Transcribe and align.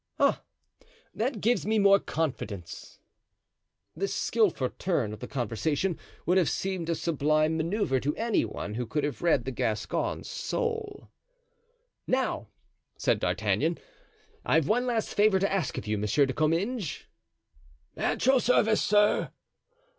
"Ah, 0.19 0.41
that 1.13 1.41
gives 1.41 1.63
me 1.63 1.77
more 1.77 1.99
confidence." 1.99 2.97
This 3.95 4.11
skillful 4.15 4.71
turn 4.79 5.13
of 5.13 5.19
the 5.19 5.27
conversation 5.27 5.95
would 6.25 6.39
have 6.39 6.49
seemed 6.49 6.89
a 6.89 6.95
sublime 6.95 7.55
manoeuvre 7.55 7.99
to 8.01 8.15
any 8.15 8.43
one 8.43 8.73
who 8.73 8.87
could 8.87 9.03
have 9.03 9.21
read 9.21 9.45
the 9.45 9.51
Gascon's 9.51 10.27
soul. 10.27 11.11
"Now," 12.07 12.47
said 12.97 13.19
D'Artagnan, 13.19 13.77
"I've 14.43 14.67
one 14.67 14.87
last 14.87 15.13
favor 15.13 15.37
to 15.37 15.53
ask 15.53 15.77
of 15.77 15.85
you, 15.85 15.99
Monsieur 15.99 16.25
de 16.25 16.33
Comminges." 16.33 17.03
"At 17.95 18.25
your 18.25 18.41
service, 18.41 18.81
sir." 18.81 19.29